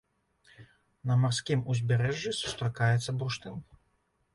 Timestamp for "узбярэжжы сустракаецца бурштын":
1.75-3.67